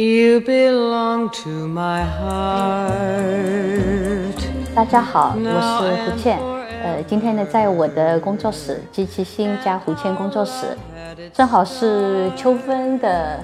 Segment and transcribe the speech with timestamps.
[0.00, 3.26] You belong to my heart.
[4.72, 6.38] 大家好，我是胡倩。
[6.84, 10.78] 呃，今天呢，在我的工作室“机器星加胡倩工作室”，
[11.34, 13.40] 正好是秋分的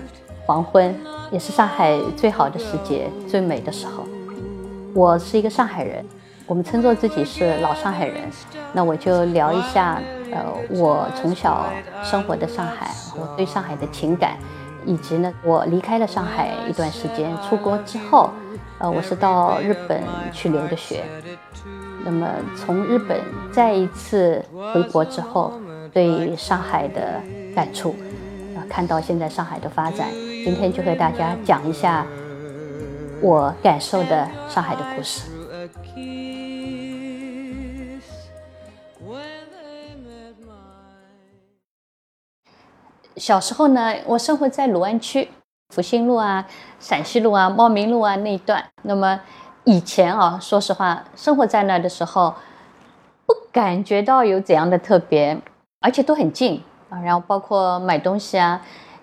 [0.47, 0.95] 黄昏，
[1.33, 4.05] 也是上海最好的时节、最美的时候。
[4.95, 6.07] 我是一个上海人，
[6.47, 8.31] 我们称作自己是老上海人。
[8.73, 10.01] 那我就聊一下，
[10.31, 11.67] 呃，我从小
[12.05, 14.37] 生活的上海，我对上海的情感。
[14.87, 18.31] 以及呢，我离开了上海一段时间，出国之后，
[18.79, 20.03] 呃，我是到日本
[20.33, 21.03] 去留的学。
[22.05, 23.19] 那么从日本
[23.51, 25.53] 再一次回国之后，
[25.93, 27.21] 对上海的
[27.55, 27.95] 感触，
[28.55, 30.09] 啊，看到现在上海的发展，
[30.45, 32.07] 今天就和大家讲一下
[33.21, 35.34] 我感受的上海的故事。
[43.17, 45.29] 小时候呢，我生活在卢湾区，
[45.69, 46.45] 复兴路啊、
[46.81, 48.65] 陕西路啊、茂名路啊那一段。
[48.83, 49.21] 那么
[49.63, 52.35] 以前啊，说实话，生活在那的时候，
[53.25, 55.39] 不感觉到有怎样的特别，
[55.81, 56.99] 而且都很近啊。
[57.01, 58.61] 然后包括买东西啊，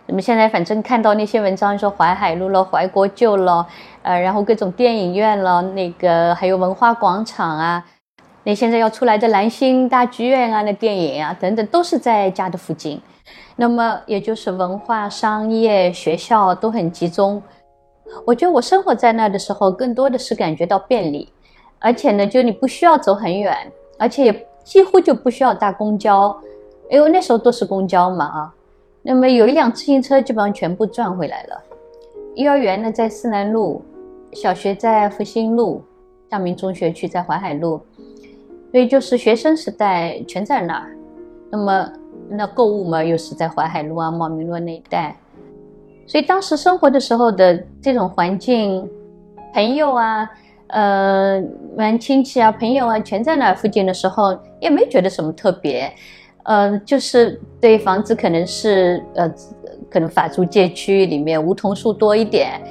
[0.07, 3.65] 那么现在反正看到那些文章说淮海路了、怀国旧了，
[4.01, 7.85] 呃，然后各种电影院了，那个还有文化广场啊，
[8.43, 13.01] 那现在要出来的兰心大剧院啊，那电影啊等等，都是在家的附近。
[13.55, 17.41] 那么，也就是文化、商业、学校都很集中。
[18.25, 21.31] 我觉得我生活在那的时候，更多的是感觉到便利，
[21.79, 23.55] 而且呢，就你不需要走很远，
[23.97, 26.35] 而且也几乎就不需要搭公交，
[26.89, 28.53] 因为那时候都是公交嘛啊。
[29.03, 31.61] 那么有一辆自行车，基本上全部赚回来了。
[32.35, 33.83] 幼儿园呢在思南路，
[34.33, 35.83] 小学在复兴路，
[36.27, 37.79] 大明中学区在淮海路，
[38.71, 40.97] 所以就是学生时代全在那儿。
[41.49, 41.93] 那么。
[42.33, 45.13] 那购物嘛，又是在淮海路啊、茂名路那一带，
[46.07, 48.89] 所以当时生活的时候的这种环境，
[49.53, 50.29] 朋友啊，
[50.67, 51.43] 呃，
[51.75, 55.91] 玩亲戚啊、朋友啊，全在那附近的时候，也没觉得什么特别，
[56.43, 59.29] 呃，就是对房子可能是呃，
[59.89, 62.61] 可能法租界区域里面梧桐树多一点，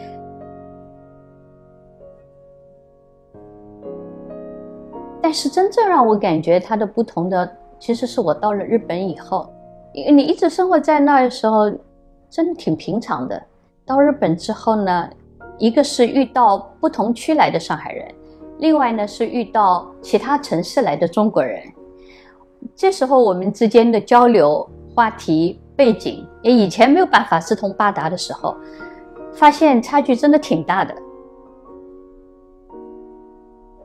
[5.20, 7.56] 但是真正让我感觉它的不同的。
[7.80, 9.50] 其实是我到了日本以后，
[9.94, 11.68] 因为你一直生活在那儿的时候，
[12.28, 13.42] 真的挺平常的。
[13.86, 15.08] 到日本之后呢，
[15.58, 18.06] 一个是遇到不同区来的上海人，
[18.58, 21.60] 另外呢是遇到其他城市来的中国人。
[22.76, 28.54] 这时候我们之间的交流话题背景，也以前没有办法四通八达的时候，
[29.32, 30.94] 发现差距真的挺大的。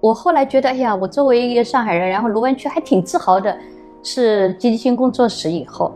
[0.02, 3.58] 我后来觉得，哎呀，我作为一个上海人，然后卢湾区还挺自豪的。
[4.06, 5.92] 是积极性工作室以后，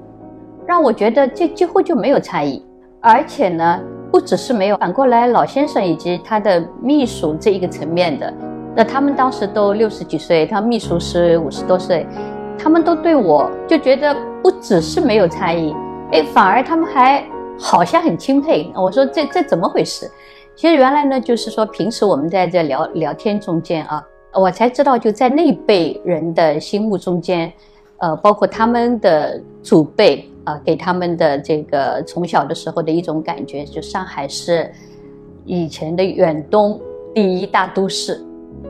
[0.66, 2.66] 让我觉得这几乎就没有差异，
[3.00, 3.80] 而且呢，
[4.12, 8.34] 不只是没有，反过来老先生以及他的秘书这一个层面的，
[8.75, 12.03] 那他们当时都六十几岁，他秘书是五十多岁，
[12.58, 15.72] 他们都对我就觉得不只是没有差异，
[16.12, 17.24] 哎，反而他们还
[17.59, 18.74] 好像很钦佩。
[18.75, 20.09] 我说这这怎么回事？
[20.56, 24.03] 其实原来呢，就是说平时我们在这聊聊天中间啊，
[24.34, 27.53] 我才知道就在那辈人的心目中间。
[28.00, 34.72] 呃，包括他们的祖辈啊，给他们的这个从小的时候的一种感觉，就上海是
[35.46, 36.80] 以前的远东
[37.14, 38.24] 第一大都市。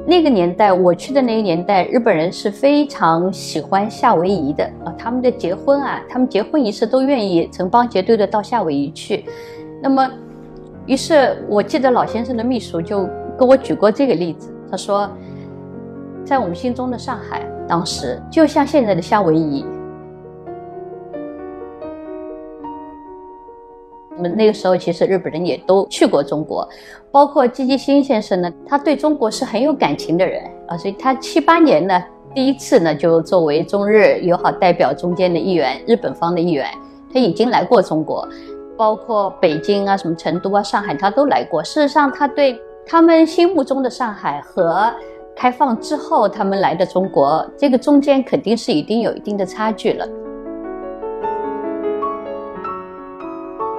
[0.05, 4.93] 那个年代，我去的那个年代，日本人是非常喜欢夏威夷的啊。
[4.97, 9.25] 他们的结婚啊，他们结婚仪式都愿意成帮结队的到夏威夷去。
[9.81, 10.11] 那么，
[10.87, 13.07] 于是我记得老先生的秘书就
[13.37, 15.09] 跟我举过这个例子，他说，
[16.25, 17.47] 在我们心中的上海。
[17.69, 19.63] 当时就像现在的夏威夷，
[24.17, 26.67] 那么那个时候其实日本人也都去过中国，
[27.11, 32.03] 包括季吉新先生呢，他对中国是很有感情的人啊，所以他七八年呢，
[32.33, 36.67] 第一次呢就作为中日友好代表中间的一员，日本方的一员，
[37.13, 38.27] 他已经来过中国，
[38.75, 41.63] 包括北京啊、什么成都啊、上海，他都来过。
[41.63, 44.91] 事实上，他对他们心目中的上海和。
[45.39, 50.05] 开放之后，他们来的中国，这个中间肯定是已经有一定的差距了。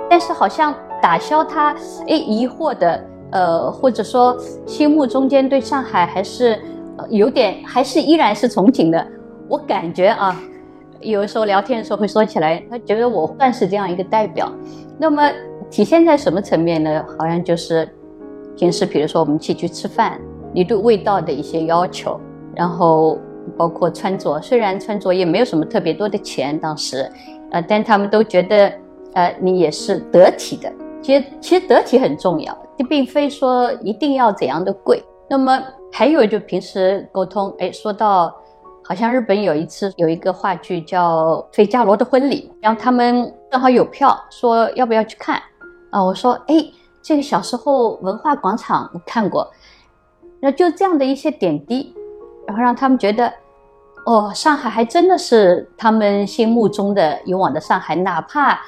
[0.08, 1.74] 但是好像打消他
[2.06, 4.34] 诶疑惑的，呃，或者说
[4.64, 6.58] 心目中间对上海还是
[7.10, 9.06] 有点，还是依然是憧憬的。
[9.46, 10.34] 我感觉啊，
[11.00, 14.50] 有的时候聊天的时候会说起来，他觉得我算是这样一个代表。
[14.98, 15.30] 那么
[15.70, 17.04] 体现在什么层面呢？
[17.18, 17.86] 好像就是
[18.56, 20.18] 平时，比如说我们一起去吃饭。
[20.52, 22.18] 你对味道的一些要求，
[22.54, 23.18] 然后
[23.56, 27.10] 包括穿着，虽然穿着也没有什么特别多的钱，当时，
[27.50, 28.72] 呃，但他们都觉得，
[29.14, 35.02] 呃，你也是得体的，其实其实得体很重要，这并非说一定要怎样的贵。
[35.28, 35.62] 那么
[35.92, 38.34] 还有就平时沟通，哎，说到
[38.84, 45.40] 好像日本有一次有一个话剧叫《费加罗的婚礼》，然后他们正好有票，说要不要去看
[45.90, 46.02] 啊？
[46.02, 46.54] 我说哎，
[47.00, 49.48] 这个小时候文化广场我看过，
[50.40, 51.94] 那就这样的一些点滴，
[52.46, 53.32] 然后让他们觉得。
[54.06, 58.58] 哦，上海还真的是他们心目中的以往的上海，哪怕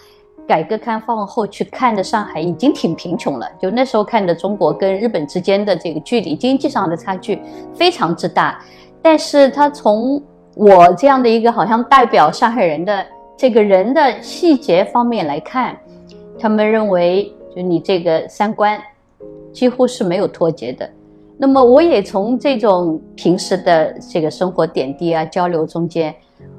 [0.46, 3.48] 改革开放后去看的上海已经挺贫穷了。
[3.58, 7.40] 就那时候看的中国跟日本之间的这个距离，经济上的差距
[7.74, 8.62] 非常之大。
[9.00, 10.22] 但是他从
[10.54, 13.04] 我这样的一个好像代表上海人的
[13.34, 15.74] 这个人的细节方面来看，
[16.38, 18.78] 他们认为就你这个三观
[19.50, 20.88] 几乎是没有脱节的。
[21.42, 26.14] 那么我也从这种平时的这个生活点滴啊交流中间，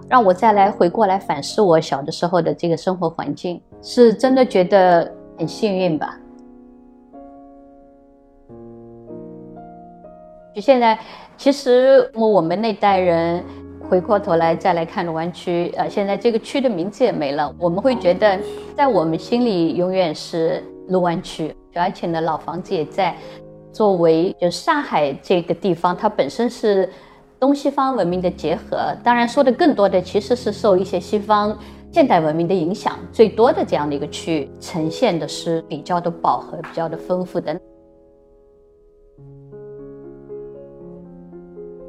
[0.09, 5.09] 让我再来回过来反思我小的时候的这个生活环境，是真的觉得
[5.39, 6.19] 很幸运吧。
[10.53, 10.99] 就现在，
[11.37, 13.41] 其实我们那代人
[13.89, 18.37] 回过头来再来看卢湾区，呃，现在这个区的名字也没了，我们会觉得
[18.75, 23.15] 在我们心里永远是卢湾区，而且呢老房子也在。
[23.73, 26.87] 作为就上海这个地方，它本身是
[27.39, 28.95] 东西方文明的结合。
[29.03, 31.57] 当然，说的更多的其实是受一些西方
[31.91, 37.59] 现代文明的影响最多的这样的一个区域，呈现的是比较的饱和、比较的丰富的。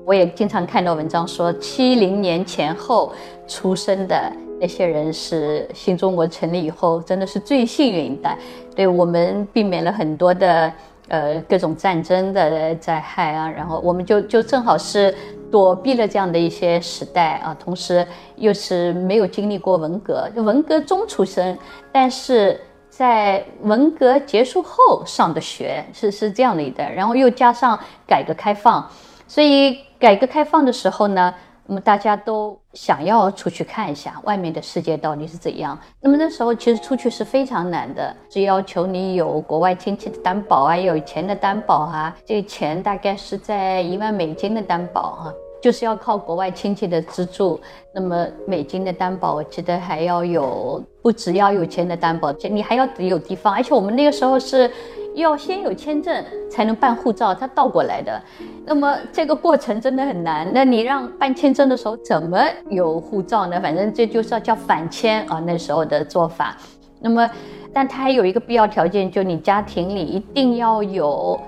[0.06, 3.12] 我也经常看到文章说，七零年前后
[3.46, 8.38] 出生的那些人是新中国成立以后真的是最幸运一代，
[8.74, 10.72] 对我们避免了很多的。
[11.08, 15.14] 呃，各种战争的灾害啊，然后我们就就正好是
[15.50, 18.06] 躲避了这样的一些时代啊，同时
[18.36, 21.56] 又是没有经历过文革，文革中出生，
[21.92, 28.88] 但是在文革结束后上的学，是是这样的一代，然后又加上改革开放，
[29.28, 31.34] 所以改革开放的时候呢。
[31.66, 35.78] 那么大家都想要出去看一下外面的世界到底是怎样。
[36.00, 42.14] 那么那时候其实出去是非常难的，只要求你有国外亲戚的担保啊，有钱的担保啊。
[42.26, 45.34] 这个钱大概是在一万美金的担保哈，
[45.64, 47.58] 就是要靠国外亲戚的资助。
[47.94, 53.54] 那么美金的担保，我记得还要有，不只要有钱的担保，你还要有地方。
[53.54, 54.70] 而且我们那个时候是。
[55.14, 58.20] 要先有签证才能办护照，它倒过来的。
[58.66, 60.50] 那么这个过程真的很难。
[60.52, 62.36] 那你让办签证的时候怎么
[62.68, 63.60] 有护照呢？
[63.60, 66.56] 反正这就是要叫反签啊，那时候的做法。
[67.00, 67.30] 那么，
[67.72, 71.40] 但它还有一个必要条件，就你家庭里一定要有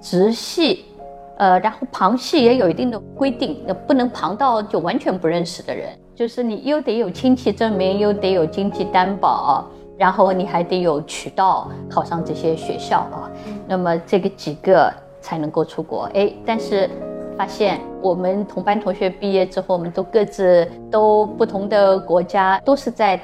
[0.00, 0.84] 直系，
[1.38, 5.88] 呃，然后旁系也有一定的规定，不能旁到就完全不认识的人。
[6.14, 9.64] 就是你又得有亲戚证明，又得有经济担保。
[9.96, 13.28] 然后你还得有渠道考上这些学校啊，
[13.66, 16.08] 那么这个几个才能够出国。
[16.14, 16.88] 哎，但是
[17.36, 23.20] 发现我们同班同学毕业之后，我们都各自都不同的国家，都是在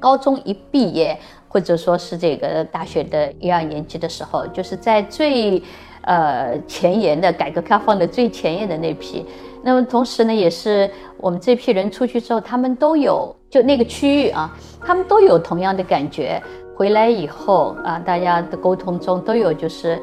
[0.00, 1.14] 高中一毕业，
[1.46, 5.62] 或者说是这个大学的一二年级的时候，就是在最
[6.04, 9.26] 呃前沿的改革开放的最前沿的那批。
[9.62, 14.54] 那么同时呢，也是我们这批人出去之后，他们都有就那个区域啊。
[14.86, 16.42] 他们都有同样的感觉，
[16.76, 19.98] 回来以后啊，大家的沟通中都有，就是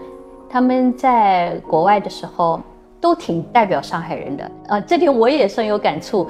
[0.50, 2.60] 他们在国外的时候
[3.00, 6.28] 都挺代表上海人的啊，这点我也深有感触。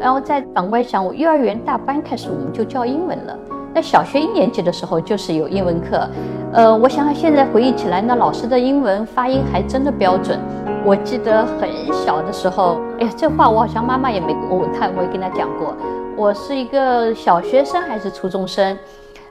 [0.00, 3.38] 然后在反过来想，我幼儿园大班开始我们就教英文了，
[3.76, 6.08] 那小学一年级的时候就是有英文课，
[6.50, 10.40] 呃，我想想现在回忆起来，那老师的英文发音还真的标准。
[10.82, 15.76] 我记得很小的时候，哎呀，这话我好像妈妈也没我她我也跟他讲过。
[16.16, 18.78] 我是一个小学生还是初中生，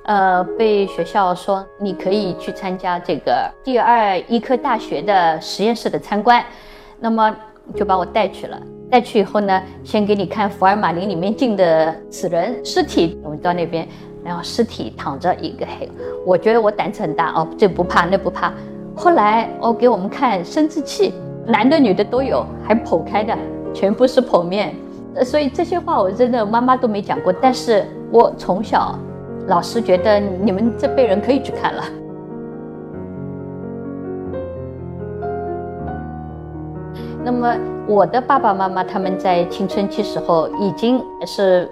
[0.04, 6.46] 呃，被学校说你可以去参加这个第二医科大学的实验室的参观，
[7.00, 7.36] 那么
[7.76, 8.62] 就把我带去了。
[8.92, 13.88] 带去以后呢，先给你看福尔马林里面进的死人尸体，我们到那边，
[14.26, 15.88] 然后尸体躺着一个黑，
[16.26, 18.52] 我觉得我胆子很大哦，这不怕那不怕。
[18.96, 21.14] 后来我给我们看生殖器。
[21.48, 23.38] 男的女的都有，还剖开的，
[23.72, 24.74] 全部是剖面，
[25.14, 27.32] 呃，所以这些话我真的妈妈都没讲过。
[27.32, 28.98] 但是我从小，
[29.46, 31.84] 老师觉得你们这辈人可以去看了。
[37.24, 37.56] 那么
[37.88, 41.70] 我的爸爸妈妈他们在青春期时候已经是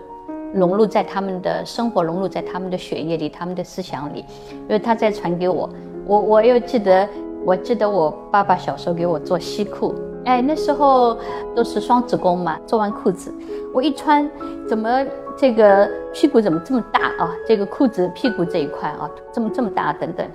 [0.53, 5.69] 融入在他们的生活，融入在他们的血液里，他们的思想里，因为他在传给我，
[6.05, 7.07] 我我又记得。
[7.45, 9.93] 我记得我爸爸小时候给我做西裤，
[10.23, 11.17] 哎，那时候
[11.53, 13.33] 都是双子宫嘛，做完裤子，
[13.73, 14.25] 我一穿，
[14.65, 15.05] 怎么
[15.35, 17.35] 这个屁股怎么这么大啊？
[17.45, 20.25] 这个裤子屁股这一块啊，这么这么大等等。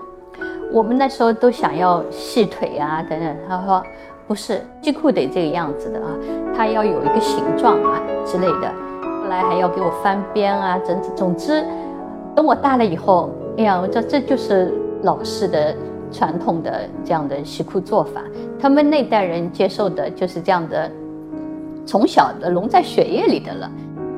[0.71, 3.83] 我们那时候都想要细腿啊等等，他说
[4.27, 6.15] 不是，西裤得这个样子的啊，
[6.55, 8.88] 它要有一个形状啊之类的。
[9.29, 11.63] 后来还要给我翻边啊，总总之，
[12.35, 15.77] 等我大了以后，哎呀，我这这就是老式的。
[16.11, 18.23] 传统的这样的洗裤做法，
[18.59, 20.91] 他们那代人接受的就是这样的，
[21.85, 23.71] 从小的融在血液里的了。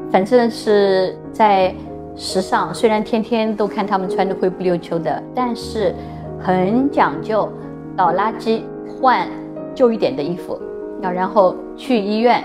[0.09, 1.75] 反正是在
[2.15, 5.93] 时尚，虽然天天都看他们穿的灰不溜秋的，但是
[6.39, 7.49] 很讲究，
[7.97, 9.27] 倒垃圾换
[9.75, 10.57] 旧一点的衣服，
[11.03, 12.41] 要然后去医院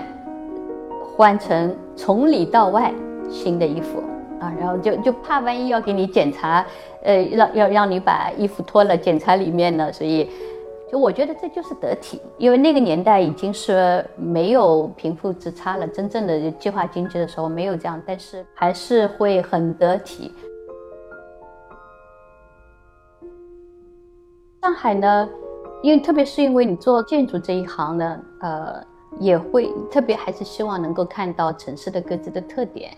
[1.16, 2.92] 换成从里到外
[3.30, 4.02] 新的衣服。
[4.38, 6.62] 啊，然后就就怕万一要给你检查，
[7.02, 10.30] 呃，让要让你把衣服脱了检查里面呢，所以，
[10.92, 20.30] 就我觉得这就是得体，因为那个年代已经是没有贫富之差了，真正的计划经济的时候没有这样，但是还是会很得体。
[24.60, 25.26] 上海呢，
[25.82, 28.84] 因为特别是因为你做建筑这一行呢，呃，
[29.18, 32.90] 也会特别还是希望能够看到城市的各自的特点。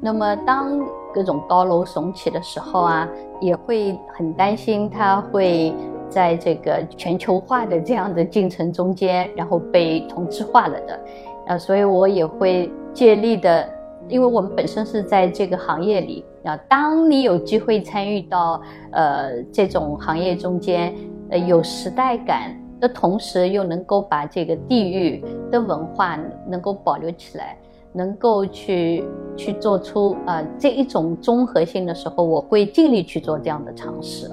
[0.00, 0.80] 那么，当
[1.12, 3.08] 各种高楼耸起的时候啊，
[3.40, 5.74] 也会很担心它会
[6.08, 11.00] 在这个全球化的这样的进程中间，然后被同质化了的。
[11.46, 13.68] 啊，所以我也会借力的，
[14.08, 16.56] 因为我们本身是在这个行业里啊。
[16.68, 20.94] 当你有机会参与到呃这种行业中间，
[21.28, 25.22] 呃有时代感的同时，又能够把这个地域
[25.54, 27.56] 的文化能够保留起来。
[27.96, 29.04] 能够去
[29.36, 34.28] 去做出呃这一种综合性的时候，我会尽力去做这样的尝试，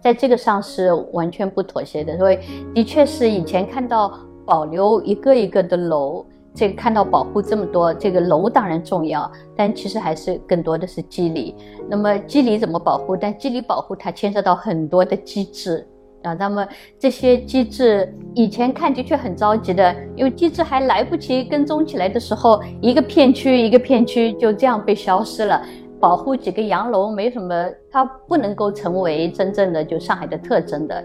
[0.00, 2.16] 在这个上是完全不妥协的。
[2.16, 2.38] 所以，
[2.72, 4.16] 的确是以前看到
[4.46, 11.56] 保留一个一个的楼，这个看到保护这么多，这个楼当然重要，但其实还是更多的是机理。
[11.88, 13.16] 那么机理怎么保护？
[13.16, 15.84] 但机理保护它牵涉到很多的机制。
[16.22, 16.66] 啊，那么
[16.98, 25.62] 这些机制以前看的确很着急的，因为机制还来不及跟踪起来的时候，一个片区一个片区就这样被消失了。
[25.98, 31.04] 保护几个洋楼没什么，它不能够成为真正的就上海的特征的。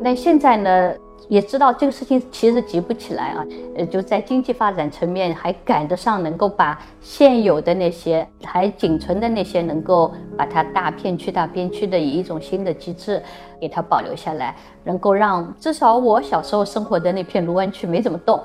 [0.00, 0.94] 那现在呢？
[1.28, 3.44] 也知道这个事情其实急不起来啊，
[3.76, 13.22] 呃，就在经济发展层面还赶得上，能够把现有的那些还仅存的那些，能够把它大片区、大片区的以一种新的机制
[13.60, 18.42] 给它保留下来，能够让至少我小时候生活的那片卢湾区没怎么动，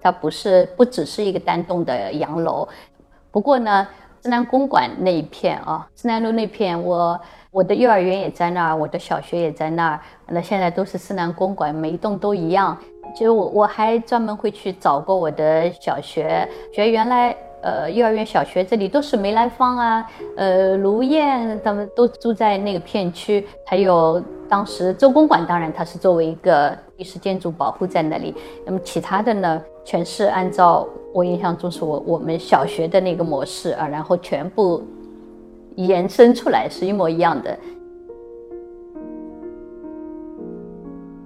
[0.00, 2.68] 它不是不只是一个单栋的洋楼。
[3.32, 3.86] 不过呢，
[4.22, 7.20] 思南公馆那一片啊，思南路那片我。
[7.52, 10.00] 我的幼儿园也在那儿，我的小学也在那儿。
[10.28, 12.78] 那现在都是思南公馆，每一栋都一样。
[13.12, 23.46] 就我我还专门会去找过我的小学，学原来呃幼儿园、小学这里都是梅兰芳啊，呃卢燕他们都住在那个片区。
[23.66, 28.34] 还有当时周公馆，当然它是作为一个历史建筑保护在那里。
[28.64, 34.82] 那么其他的呢，全是按照我印象中是我我们小学的那个模式啊，然后全部。
[35.76, 37.56] 延伸出来是一模一样的，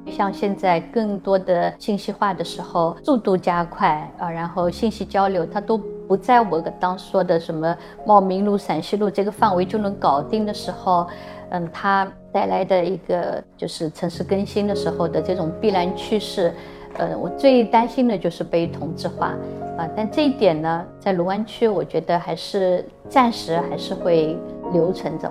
[0.07, 11.07] 像现在更多的信息化的时候，速度加快啊，然后信息交流它都不在我刚说的什么茂名路、陕西路这个范围就能搞定的时候，
[11.51, 16.53] 嗯，它带来的一个就是城市更新的时候的这种必然趋势。
[16.97, 19.35] 呃，我最担心的就是被同质化，
[19.77, 24.39] 啊，但这一点呢，在卢湾区，我觉得还是暂时还是会
[24.73, 25.29] 留存着。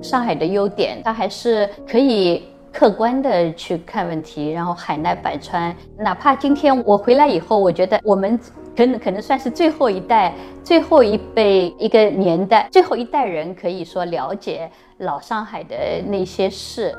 [0.00, 5.74] 上海的优点，它还是可以客观的去看问题，然后海纳百川。
[5.98, 8.38] 哪怕今天我回来以后，我觉得我们
[8.76, 15.76] 可能可能算是最后一代、最后一辈一个年代、最后一代人，可以说了解老上海的
[16.06, 16.96] 那些事。